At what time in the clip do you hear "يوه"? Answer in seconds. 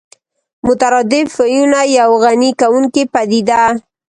1.97-2.17